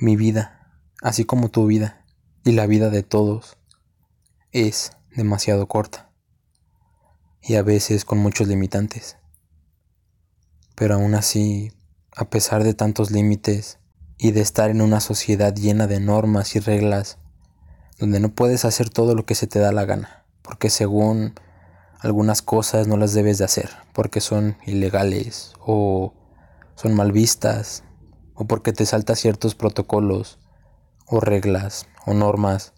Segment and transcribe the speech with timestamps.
[0.00, 2.04] Mi vida, así como tu vida
[2.44, 3.58] y la vida de todos,
[4.52, 6.12] es demasiado corta
[7.42, 9.16] y a veces con muchos limitantes.
[10.76, 11.72] Pero aún así,
[12.14, 13.80] a pesar de tantos límites
[14.18, 17.18] y de estar en una sociedad llena de normas y reglas,
[17.98, 21.34] donde no puedes hacer todo lo que se te da la gana, porque según
[21.98, 26.14] algunas cosas no las debes de hacer, porque son ilegales o
[26.76, 27.82] son mal vistas
[28.38, 30.38] o porque te saltas ciertos protocolos
[31.06, 32.72] o reglas o normas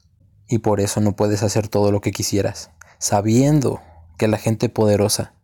[0.48, 3.80] y por eso no puedes hacer todo lo que quisieras, sabiendo
[4.16, 5.34] que la gente poderosa,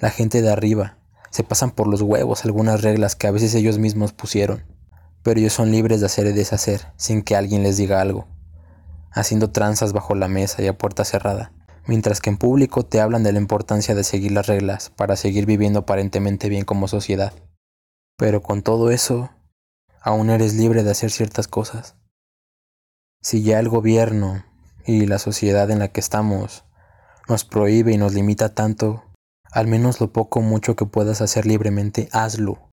[0.00, 0.98] la gente de arriba,
[1.30, 4.64] se pasan por los huevos algunas reglas que a veces ellos mismos pusieron,
[5.22, 8.26] pero ellos son libres de hacer y deshacer sin que alguien les diga algo,
[9.12, 11.52] haciendo tranzas bajo la mesa y a puerta cerrada,
[11.86, 15.46] mientras que en público te hablan de la importancia de seguir las reglas para seguir
[15.46, 17.32] viviendo aparentemente bien como sociedad.
[18.16, 19.30] Pero con todo eso,
[20.04, 21.96] aún eres libre de hacer ciertas cosas.
[23.22, 24.44] Si ya el gobierno
[24.84, 26.64] y la sociedad en la que estamos
[27.26, 29.02] nos prohíbe y nos limita tanto,
[29.50, 32.68] al menos lo poco o mucho que puedas hacer libremente, hazlo.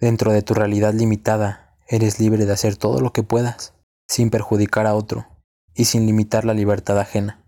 [0.00, 3.74] Dentro de tu realidad limitada, eres libre de hacer todo lo que puedas,
[4.08, 5.28] sin perjudicar a otro
[5.74, 7.44] y sin limitar la libertad ajena.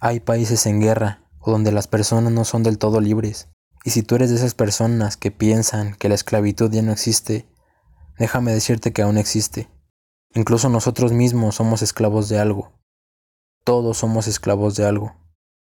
[0.00, 3.48] Hay países en guerra o donde las personas no son del todo libres,
[3.84, 7.48] y si tú eres de esas personas que piensan que la esclavitud ya no existe,
[8.18, 9.68] Déjame decirte que aún existe.
[10.34, 12.72] Incluso nosotros mismos somos esclavos de algo.
[13.64, 15.16] Todos somos esclavos de algo.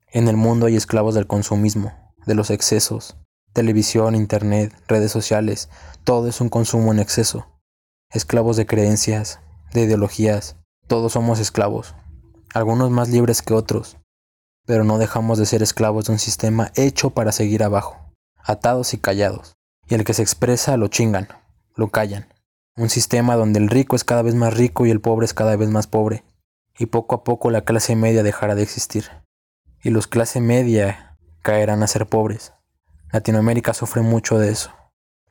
[0.08, 1.94] En el mundo hay esclavos del consumismo,
[2.25, 3.17] de los excesos.
[3.53, 5.70] Televisión, internet, redes sociales,
[6.03, 7.47] todo es un consumo en exceso.
[8.11, 9.39] Esclavos de creencias,
[9.73, 10.55] de ideologías,
[10.88, 11.94] todos somos esclavos.
[12.53, 13.97] Algunos más libres que otros,
[14.66, 17.97] pero no dejamos de ser esclavos de un sistema hecho para seguir abajo,
[18.44, 19.53] atados y callados.
[19.88, 21.27] Y el que se expresa lo chingan,
[21.75, 22.27] lo callan.
[22.80, 25.58] Un sistema donde el rico es cada vez más rico y el pobre es cada
[25.58, 26.23] vez más pobre.
[26.77, 29.09] Y poco a poco la clase media dejará de existir.
[29.83, 32.53] Y los clase media caerán a ser pobres.
[33.11, 34.71] Latinoamérica sufre mucho de eso,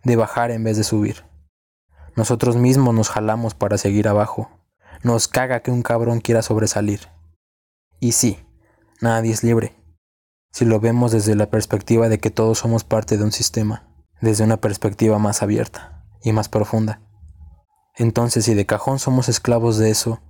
[0.05, 1.25] de bajar en vez de subir.
[2.17, 4.51] Nosotros mismos nos jalamos para seguir abajo.
[5.03, 7.09] Nos caga que un cabrón quiera sobresalir.
[7.99, 8.45] Y sí,
[9.01, 9.75] nadie es libre.
[10.53, 13.89] Si lo vemos desde la perspectiva de que todos somos parte de un sistema,
[14.21, 17.08] desde una perspectiva más abierta y más profunda.
[17.98, 20.20] Entonces, si de cajón somos esclavos de eso,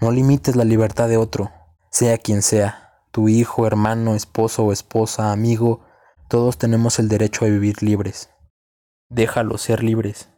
[0.00, 1.52] no limites la libertad de otro,
[1.90, 5.86] sea quien sea, tu hijo, hermano, esposo o esposa, amigo,
[6.28, 8.30] todos tenemos el derecho a vivir libres.
[9.08, 10.30] Déjalos ser libres.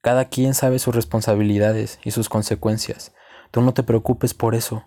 [0.00, 3.12] Cada quien sabe sus responsabilidades y sus consecuencias.
[3.50, 4.84] Tú no te preocupes por eso.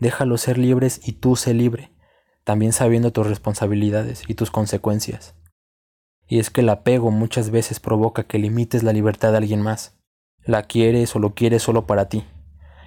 [0.00, 1.92] Déjalos ser libres y tú sé libre,
[2.42, 5.36] también sabiendo tus responsabilidades y tus consecuencias.
[6.26, 10.01] Y es que el apego muchas veces provoca que limites la libertad de alguien más
[10.44, 12.24] la quieres o lo quieres solo para ti.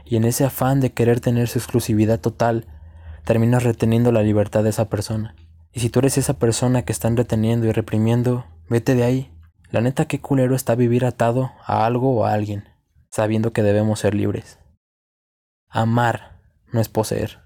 [0.04, 2.68] Y en ese afán de querer tener su exclusividad total,
[3.24, 5.36] terminas reteniendo la libertad de esa persona.
[5.72, 9.32] Y si tú eres esa persona que están reteniendo y reprimiendo, vete de ahí.
[9.72, 12.70] La neta qué culero está vivir atado a algo o a alguien,
[13.10, 14.60] sabiendo que debemos ser libres.
[15.68, 16.40] Amar
[16.72, 17.40] no es poseer.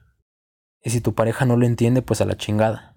[0.83, 2.95] Y si tu pareja no lo entiende, pues a la chingada.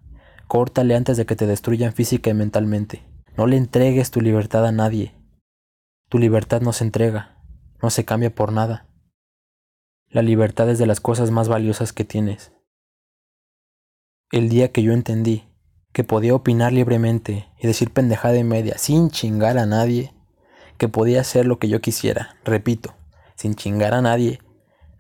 [0.49, 3.03] Córtale antes de que te destruyan física y mentalmente.
[3.37, 5.15] No le entregues tu libertad a nadie.
[6.13, 7.39] Tu libertad no se entrega,
[7.81, 8.87] no se cambia por nada.
[10.11, 12.53] La libertad es de las cosas más valiosas que tienes.
[14.31, 15.49] El día que yo entendí
[15.95, 20.13] que podía opinar libremente y decir pendejada y media sin chingar a nadie,
[20.77, 22.95] que podía hacer lo que yo quisiera, repito,
[23.35, 24.39] sin chingar a nadie,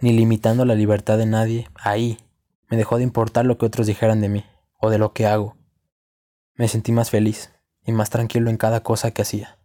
[0.00, 2.16] ni limitando la libertad de nadie, ahí
[2.70, 4.46] me dejó de importar lo que otros dijeran de mí
[4.80, 5.58] o de lo que hago.
[6.54, 7.52] Me sentí más feliz
[7.84, 9.58] y más tranquilo en cada cosa que hacía.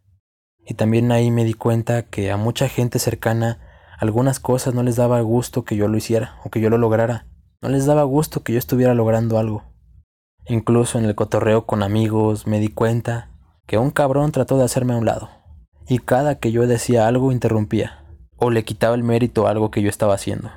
[0.70, 3.58] Y también ahí me di cuenta que a mucha gente cercana
[4.00, 7.26] algunas cosas no les daba gusto que yo lo hiciera o que yo lo lograra.
[7.62, 9.64] No les daba gusto que yo estuviera logrando algo.
[10.46, 13.32] Incluso en el cotorreo con amigos me di cuenta
[13.66, 15.30] que un cabrón trató de hacerme a un lado.
[15.88, 18.04] Y cada que yo decía algo interrumpía
[18.36, 20.52] o le quitaba el mérito a algo que yo estaba haciendo.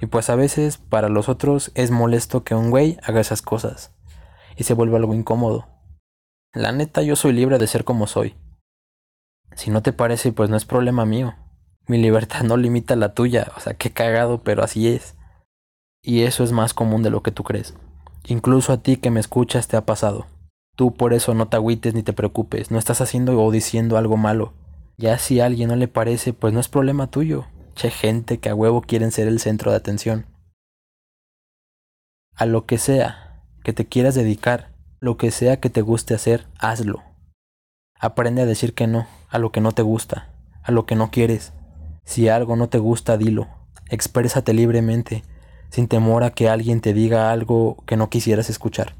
[0.00, 3.96] Y pues a veces para los otros es molesto que un güey haga esas cosas
[4.56, 5.66] y se vuelve algo incómodo.
[6.54, 8.36] La neta yo soy libre de ser como soy
[9.54, 11.34] si no te parece, pues no es problema mío.
[11.86, 15.14] Mi libertad no limita la tuya, o sea, qué cagado, pero así es.
[16.02, 17.74] Y eso es más común de lo que tú crees.
[18.26, 20.26] Incluso a ti que me escuchas te ha pasado.
[20.74, 24.16] Tú por eso no te agüites ni te preocupes, no estás haciendo o diciendo algo
[24.16, 24.52] malo.
[24.98, 27.46] Ya si a alguien no le parece, pues no es problema tuyo.
[27.74, 30.26] Che gente que a huevo quieren ser el centro de atención.
[32.34, 36.46] A lo que sea que te quieras dedicar, lo que sea que te guste hacer,
[36.58, 37.02] hazlo.
[37.98, 40.30] Aprende a decir que no a lo que no te gusta,
[40.62, 41.52] a lo que no quieres.
[42.04, 43.48] Si algo no te gusta, dilo.
[43.88, 45.22] Exprésate libremente,
[45.70, 48.94] sin temor a que alguien te diga algo que no quisieras escuchar.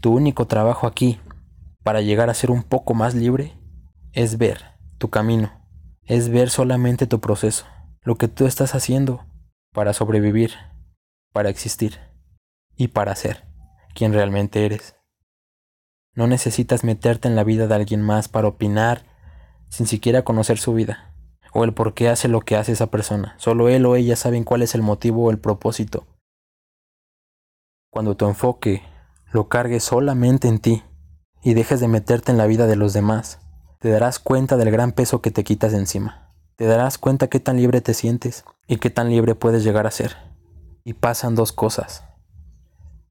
[0.00, 1.20] Tu único trabajo aquí,
[1.82, 3.52] para llegar a ser un poco más libre,
[4.12, 4.64] es ver
[4.98, 5.52] tu camino,
[6.02, 7.66] es ver solamente tu proceso,
[8.02, 9.24] lo que tú estás haciendo
[9.72, 10.52] para sobrevivir,
[11.32, 11.98] para existir
[12.76, 13.44] y para ser
[13.94, 14.96] quien realmente eres.
[16.14, 19.04] No necesitas meterte en la vida de alguien más para opinar
[19.68, 21.14] sin siquiera conocer su vida
[21.54, 23.36] o el por qué hace lo que hace esa persona.
[23.38, 26.04] Solo él o ella saben cuál es el motivo o el propósito.
[27.90, 28.82] Cuando tu enfoque
[29.30, 30.82] lo cargues solamente en ti
[31.42, 33.38] y dejes de meterte en la vida de los demás,
[33.78, 36.34] te darás cuenta del gran peso que te quitas de encima.
[36.56, 39.92] Te darás cuenta qué tan libre te sientes y qué tan libre puedes llegar a
[39.92, 40.16] ser.
[40.82, 42.04] Y pasan dos cosas.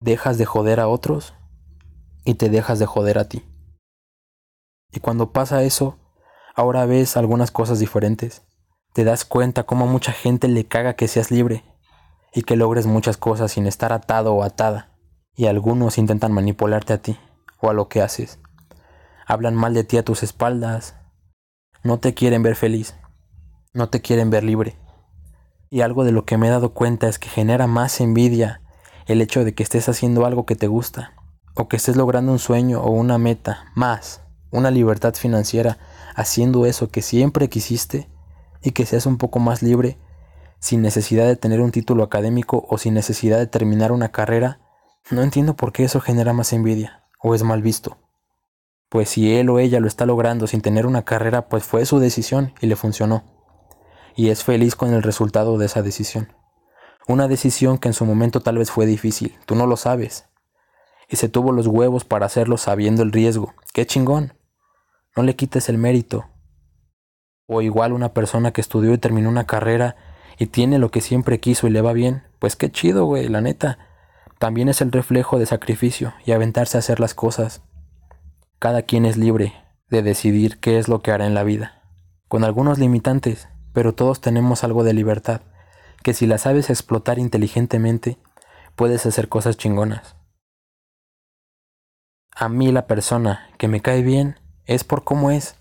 [0.01, 1.33] Dejas de joder a otros
[2.25, 3.45] y te dejas de joder a ti.
[4.91, 5.97] Y cuando pasa eso,
[6.53, 8.43] ahora ves algunas cosas diferentes.
[8.93, 11.63] Te das cuenta cómo mucha gente le caga que seas libre
[12.33, 14.89] y que logres muchas cosas sin estar atado o atada.
[15.35, 17.17] Y algunos intentan manipularte a ti
[17.59, 18.39] o a lo que haces.
[19.25, 20.95] Hablan mal de ti a tus espaldas.
[21.83, 22.95] No te quieren ver feliz.
[23.73, 24.77] No te quieren ver libre.
[25.71, 28.61] Y algo de lo que me he dado cuenta es que genera más envidia
[29.07, 31.13] el hecho de que estés haciendo algo que te gusta
[31.55, 34.23] o que estés logrando un sueño o una meta, más
[34.53, 35.79] una libertad financiera
[36.15, 38.09] haciendo eso que siempre quisiste
[38.61, 39.97] y que seas un poco más libre
[40.59, 44.61] sin necesidad de tener un título académico o sin necesidad de terminar una carrera,
[45.11, 47.97] no entiendo por qué eso genera más envidia o es mal visto.
[48.87, 51.99] Pues si él o ella lo está logrando sin tener una carrera, pues fue su
[51.99, 53.23] decisión y le funcionó.
[54.15, 56.31] Y es feliz con el resultado de esa decisión.
[57.07, 60.29] Una decisión que en su momento tal vez fue difícil, tú no lo sabes,
[61.09, 63.53] y se tuvo los huevos para hacerlo sabiendo el riesgo.
[63.73, 64.33] ¡Qué chingón!
[65.15, 66.29] No le quites el mérito.
[67.47, 69.95] O igual una persona que estudió y terminó una carrera
[70.39, 73.41] y tiene lo que siempre quiso y le va bien, pues qué chido, güey, la
[73.41, 73.77] neta.
[74.39, 77.61] También es el reflejo de sacrificio y aventarse a hacer las cosas.
[78.59, 79.53] Cada quien es libre
[79.89, 81.83] de decidir qué es lo que hará en la vida,
[82.27, 85.41] con algunos limitantes, pero todos tenemos algo de libertad,
[86.01, 88.17] que si la sabes explotar inteligentemente,
[88.75, 90.15] puedes hacer cosas chingonas.
[92.35, 95.55] A mí la persona que me cae bien es por cómo es,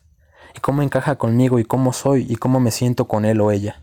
[0.55, 3.83] y cómo encaja conmigo y cómo soy y cómo me siento con él o ella.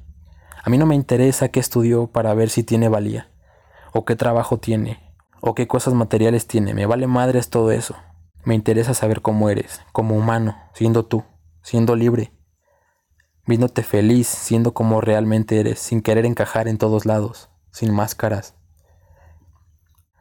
[0.64, 3.30] A mí no me interesa qué estudió para ver si tiene valía,
[3.94, 5.00] o qué trabajo tiene,
[5.42, 7.96] o qué cosas materiales tiene, me vale madres todo eso.
[8.46, 11.24] Me interesa saber cómo eres, como humano, siendo tú,
[11.62, 12.32] siendo libre,
[13.46, 18.56] viéndote feliz, siendo como realmente eres, sin querer encajar en todos lados, sin máscaras.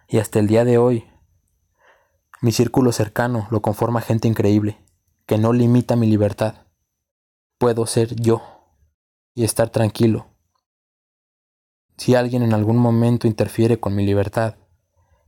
[0.09, 1.05] Y hasta el día de hoy,
[2.41, 4.79] mi círculo cercano lo conforma gente increíble,
[5.29, 6.55] que no limita mi libertad.
[7.59, 8.41] Puedo ser yo
[9.35, 10.29] y estar tranquilo.
[11.99, 14.55] Si alguien en algún momento interfiere con mi libertad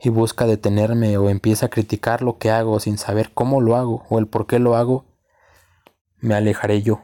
[0.01, 4.07] y busca detenerme o empieza a criticar lo que hago sin saber cómo lo hago
[4.09, 5.05] o el por qué lo hago,
[6.17, 7.03] me alejaré yo.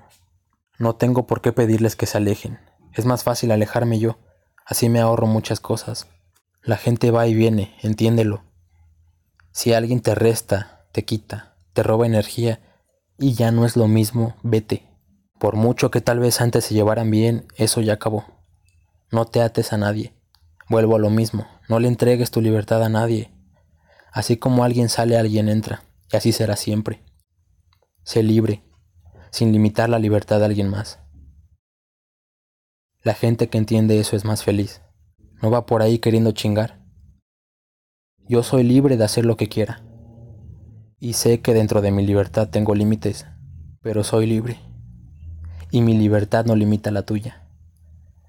[0.79, 2.61] No tengo por qué pedirles que se alejen.
[2.95, 4.17] Es más fácil alejarme yo.
[4.65, 6.07] Así me ahorro muchas cosas.
[6.63, 8.43] La gente va y viene, entiéndelo.
[9.53, 12.63] Si alguien te resta, te quita, te roba energía
[13.19, 14.87] y ya no es lo mismo, vete.
[15.39, 18.25] Por mucho que tal vez antes se llevaran bien, eso ya acabó.
[19.11, 20.15] No te ates a nadie.
[20.69, 23.31] Vuelvo a lo mismo, no le entregues tu libertad a nadie.
[24.13, 27.03] Así como alguien sale, alguien entra, y así será siempre.
[28.03, 28.63] Sé libre,
[29.31, 30.99] sin limitar la libertad de alguien más.
[33.03, 34.83] La gente que entiende eso es más feliz.
[35.41, 36.81] No va por ahí queriendo chingar.
[38.29, 39.83] Yo soy libre de hacer lo que quiera.
[41.07, 43.27] Y sé que dentro de mi libertad tengo límites,
[43.81, 44.59] pero soy libre.
[45.71, 47.47] Y mi libertad no limita la tuya.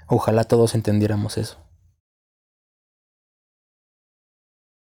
[0.05, 1.57] Ojalá todos entendiéramos eso.